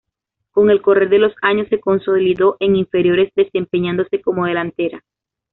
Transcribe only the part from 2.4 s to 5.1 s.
en inferiores desempeñándose como delantera.